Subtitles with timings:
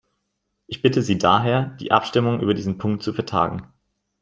[0.65, 3.71] Ich bitte Sie daher, die Abstimmung über diesen Punkt zu vertagen.